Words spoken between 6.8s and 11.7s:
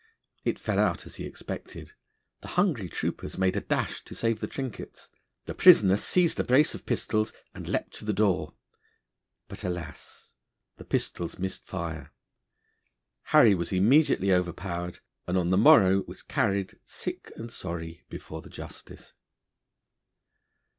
pistols and leapt to the door. But, alas, the pistols missed